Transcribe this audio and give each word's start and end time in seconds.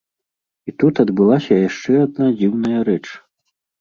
І 0.69 0.73
тут 0.83 1.01
адбылася 1.03 1.53
яшчэ 1.67 1.93
адна 2.07 2.33
дзіўная 2.41 2.79
рэч. 2.89 3.03